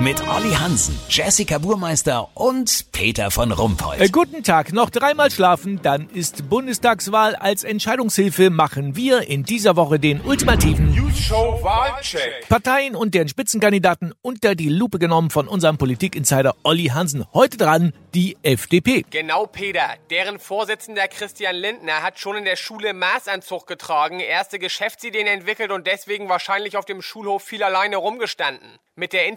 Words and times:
Mit 0.00 0.26
Olli 0.26 0.54
Hansen, 0.54 0.98
Jessica 1.10 1.58
Burmeister 1.58 2.30
und 2.32 2.90
Peter 2.90 3.30
von 3.30 3.52
Rumpold. 3.52 4.00
Äh, 4.00 4.08
guten 4.08 4.42
Tag, 4.42 4.72
noch 4.72 4.88
dreimal 4.88 5.30
schlafen, 5.30 5.78
dann 5.82 6.08
ist 6.08 6.48
Bundestagswahl. 6.48 7.36
Als 7.36 7.64
Entscheidungshilfe 7.64 8.48
machen 8.48 8.96
wir 8.96 9.28
in 9.28 9.42
dieser 9.42 9.76
Woche 9.76 10.00
den 10.00 10.22
ultimativen 10.22 10.94
News 10.94 11.18
Show 11.18 11.58
Wahlcheck. 11.62 12.48
Parteien 12.48 12.96
und 12.96 13.14
deren 13.14 13.28
Spitzenkandidaten 13.28 14.14
unter 14.22 14.54
die 14.54 14.70
Lupe 14.70 14.98
genommen 14.98 15.28
von 15.28 15.46
unserem 15.46 15.76
Politikinsider 15.76 16.56
Olli 16.62 16.86
Hansen. 16.86 17.26
Heute 17.34 17.58
dran 17.58 17.92
die 18.14 18.38
FDP. 18.42 19.04
Genau, 19.10 19.46
Peter. 19.46 19.96
Deren 20.08 20.38
Vorsitzender 20.38 21.08
Christian 21.08 21.56
Lindner 21.56 22.02
hat 22.02 22.18
schon 22.18 22.36
in 22.36 22.46
der 22.46 22.56
Schule 22.56 22.94
Maßanzug 22.94 23.66
getragen, 23.66 24.20
erste 24.20 24.58
Geschäftsideen 24.58 25.26
entwickelt 25.26 25.70
und 25.70 25.86
deswegen 25.86 26.30
wahrscheinlich 26.30 26.78
auf 26.78 26.86
dem 26.86 27.02
Schulhof 27.02 27.42
viel 27.42 27.62
alleine 27.62 27.98
rumgestanden. 27.98 28.66
Mit 28.96 29.12
der 29.12 29.28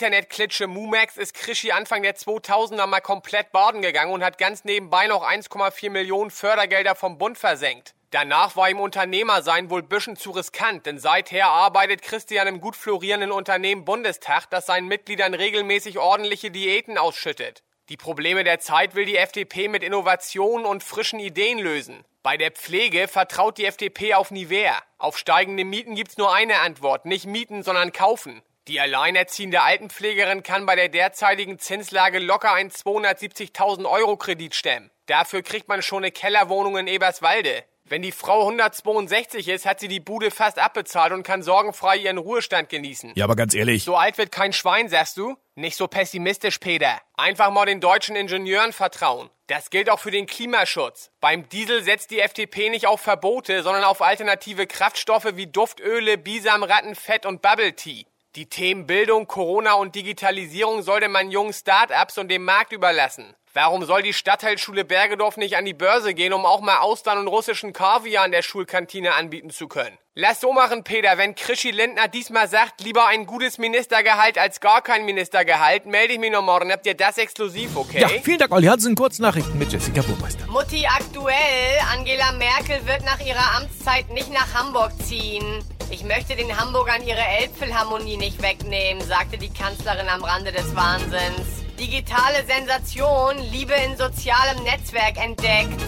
Internetklitsche 0.54 0.68
Mumax 0.68 1.18
ist 1.18 1.34
Krischi 1.34 1.72
Anfang 1.72 2.04
der 2.04 2.16
2000er 2.16 2.86
mal 2.86 3.02
komplett 3.02 3.52
baden 3.52 3.82
gegangen 3.82 4.14
und 4.14 4.24
hat 4.24 4.38
ganz 4.38 4.64
nebenbei 4.64 5.08
noch 5.08 5.24
1,4 5.24 5.90
Millionen 5.90 6.30
Fördergelder 6.30 6.94
vom 6.94 7.18
Bund 7.18 7.40
versenkt. 7.40 7.96
Danach 8.12 8.56
war 8.56 8.70
ihm 8.70 8.80
Unternehmer 8.80 9.42
sein 9.42 9.72
wohl 9.72 9.82
bisschen 9.82 10.16
zu 10.16 10.30
riskant, 10.30 10.86
denn 10.86 11.00
seither 11.00 11.48
arbeitet 11.48 12.04
Christian 12.04 12.46
im 12.46 12.62
gut 12.62 12.76
florierenden 12.76 13.32
Unternehmen 13.32 13.84
Bundestag, 13.84 14.48
das 14.52 14.68
seinen 14.68 14.88
Mitgliedern 14.88 15.34
regelmäßig 15.34 15.98
ordentliche 15.98 16.52
Diäten 16.52 17.00
ausschüttet. 17.00 17.64
Die 17.90 17.98
Probleme 17.98 18.44
der 18.44 18.60
Zeit 18.60 18.94
will 18.94 19.06
die 19.06 19.18
FDP 19.18 19.70
mit 19.70 19.82
Innovationen 19.82 20.68
und 20.68 20.84
frischen 20.84 21.20
Ideen 21.20 21.58
lösen. 21.58 22.06
Bei 22.22 22.38
der 22.38 22.52
Pflege 22.52 23.08
vertraut 23.08 23.58
die 23.58 23.66
FDP 23.66 24.14
auf 24.14 24.30
Nivea. 24.30 24.78
Auf 25.00 25.18
steigende 25.18 25.66
Mieten 25.66 25.96
gibt's 25.96 26.18
nur 26.18 26.32
eine 26.32 26.60
Antwort, 26.60 27.06
nicht 27.06 27.26
mieten, 27.26 27.64
sondern 27.64 27.92
kaufen. 27.92 28.44
Die 28.70 28.80
alleinerziehende 28.80 29.62
Altenpflegerin 29.62 30.42
kann 30.42 30.66
bei 30.66 30.76
der 30.76 30.88
derzeitigen 30.88 31.60
Zinslage 31.60 32.20
locker 32.20 32.54
einen 32.54 32.70
270.000 32.70 33.90
Euro 33.90 34.16
Kredit 34.16 34.56
stemmen. 34.56 34.90
Dafür 35.06 35.42
kriegt 35.42 35.68
man 35.68 35.82
schon 35.82 36.04
eine 36.04 36.12
Kellerwohnung 36.12 36.78
in 36.78 36.88
Eberswalde. 36.88 37.66
Wenn 37.84 38.02
die 38.02 38.14
Frau 38.14 38.44
162 38.44 39.50
ist, 39.50 39.66
hat 39.66 39.82
sie 39.82 39.90
die 39.90 40.00
Bude 40.00 40.32
fast 40.32 40.58
abbezahlt 40.58 41.12
und 41.12 41.24
kann 41.24 41.44
sorgenfrei 41.44 41.98
ihren 41.98 42.18
Ruhestand 42.18 42.70
genießen. 42.70 43.12
Ja, 43.16 43.26
aber 43.26 43.36
ganz 43.36 43.54
ehrlich. 43.54 43.84
So 43.84 43.98
alt 43.98 44.18
wird 44.18 44.32
kein 44.32 44.54
Schwein, 44.54 44.88
sagst 44.88 45.18
du? 45.18 45.36
Nicht 45.56 45.76
so 45.76 45.88
pessimistisch, 45.88 46.60
Peter. 46.60 47.02
Einfach 47.16 47.52
mal 47.52 47.66
den 47.66 47.82
deutschen 47.82 48.16
Ingenieuren 48.16 48.72
vertrauen. 48.72 49.30
Das 49.48 49.70
gilt 49.70 49.90
auch 49.90 50.00
für 50.00 50.12
den 50.12 50.26
Klimaschutz. 50.26 51.12
Beim 51.20 51.50
Diesel 51.50 51.84
setzt 51.84 52.12
die 52.12 52.22
FDP 52.22 52.70
nicht 52.70 52.88
auf 52.88 53.02
Verbote, 53.02 53.62
sondern 53.62 53.84
auf 53.84 54.02
alternative 54.02 54.68
Kraftstoffe 54.68 55.36
wie 55.36 55.48
Duftöle, 55.48 56.18
Bisamratten, 56.18 56.96
Fett 56.96 57.26
und 57.26 57.42
Bubble 57.42 57.74
Tea. 57.76 58.06
Die 58.36 58.48
Themen 58.48 58.88
Bildung, 58.88 59.28
Corona 59.28 59.74
und 59.74 59.94
Digitalisierung 59.94 60.82
sollte 60.82 61.08
man 61.08 61.30
jungen 61.30 61.54
Start-ups 61.54 62.18
und 62.18 62.30
dem 62.30 62.44
Markt 62.44 62.72
überlassen. 62.74 63.36
Warum 63.54 63.86
soll 63.86 64.02
die 64.02 64.14
Stadtteilschule 64.14 64.84
Bergedorf 64.84 65.38
nicht 65.38 65.56
an 65.56 65.66
die 65.66 65.76
Börse 65.76 66.16
gehen, 66.16 66.34
um 66.34 66.44
auch 66.44 66.62
mal 66.62 66.80
Austern 66.80 67.20
und 67.20 67.28
russischen 67.28 67.74
Kaviar 67.74 68.26
in 68.26 68.32
der 68.32 68.42
Schulkantine 68.42 69.14
anbieten 69.14 69.52
zu 69.52 69.68
können? 69.68 70.00
Lass 70.16 70.42
so 70.42 70.52
machen, 70.52 70.84
Peter. 70.84 71.20
Wenn 71.20 71.36
Krischi 71.36 71.70
Lindner 71.70 72.08
diesmal 72.08 72.48
sagt, 72.48 72.82
lieber 72.82 73.06
ein 73.06 73.28
gutes 73.28 73.60
Ministergehalt 73.60 74.40
als 74.40 74.60
gar 74.60 74.82
kein 74.82 75.06
Ministergehalt, 75.06 75.86
melde 75.86 76.14
ich 76.14 76.20
mich 76.20 76.32
noch 76.32 76.42
morgen. 76.42 76.72
Habt 76.72 76.88
ihr 76.88 76.96
das 76.96 77.20
exklusiv, 77.20 77.76
okay? 77.76 78.02
Ja, 78.02 78.08
vielen 78.08 78.40
Dank, 78.40 78.52
Olli 78.52 78.66
Hansen. 78.66 78.96
Kurznachrichten 78.96 79.60
mit 79.60 79.72
Jessica 79.72 80.02
Burmeister. 80.02 80.48
Mutti 80.48 80.88
aktuell. 80.88 81.78
Angela 81.92 82.32
Merkel 82.32 82.84
wird 82.88 83.06
nach 83.06 83.20
ihrer 83.24 83.58
Amtszeit 83.58 84.10
nicht 84.10 84.34
nach 84.34 84.52
Hamburg 84.56 84.92
ziehen. 85.04 85.64
Ich 85.94 86.04
möchte 86.04 86.36
den 86.36 86.60
Hamburgern 86.60 87.06
ihre 87.06 87.22
Elbphilharmonie 87.22 88.18
nicht 88.18 88.42
wegnehmen, 88.42 89.04
sagte 89.08 89.38
die 89.38 89.54
Kanzlerin 89.54 90.10
am 90.10 90.24
Rande 90.24 90.52
des 90.52 90.76
Wahnsinns. 90.76 91.62
Digitale 91.80 92.44
Sensation, 92.48 93.38
Liebe 93.52 93.74
in 93.74 93.96
sozialem 93.96 94.64
Netzwerk 94.64 95.24
entdeckt. 95.24 95.80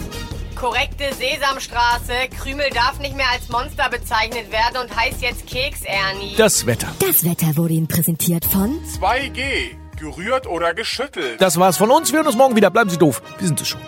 Korrekte 0.54 1.12
Sesamstraße, 1.12 2.12
Krümel 2.40 2.70
darf 2.70 3.00
nicht 3.00 3.16
mehr 3.16 3.26
als 3.32 3.48
Monster 3.48 3.90
bezeichnet 3.90 4.52
werden 4.52 4.76
und 4.80 4.96
heißt 4.96 5.22
jetzt 5.22 5.44
Keks 5.48 5.82
Ernie. 5.82 6.36
Das 6.36 6.66
Wetter. 6.66 6.86
Das 7.00 7.24
Wetter 7.24 7.56
wurde 7.56 7.74
Ihnen 7.74 7.88
präsentiert 7.88 8.44
von 8.44 8.78
2G. 9.00 9.74
Gerührt 9.98 10.46
oder 10.46 10.72
geschüttelt. 10.72 11.40
Das 11.40 11.58
war's 11.58 11.78
von 11.78 11.90
uns. 11.90 12.12
Wir 12.12 12.18
hören 12.18 12.28
uns 12.28 12.36
morgen 12.36 12.54
wieder. 12.54 12.70
Bleiben 12.70 12.90
Sie 12.90 12.98
doof. 12.98 13.22
Wir 13.38 13.48
sind 13.48 13.60
es 13.60 13.66
schon. 13.66 13.80